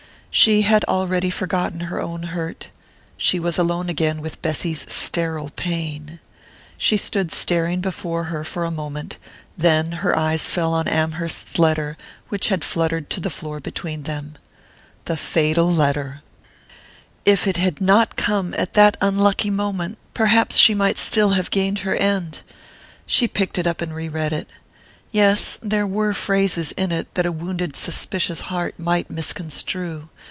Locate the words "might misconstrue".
28.79-30.07